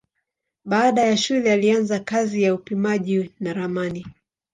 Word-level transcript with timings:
Baada 0.65 1.01
ya 1.01 1.17
shule 1.17 1.51
alianza 1.53 1.99
kazi 1.99 2.43
ya 2.43 2.53
upimaji 2.53 3.31
na 3.39 3.53
ramani. 3.53 4.05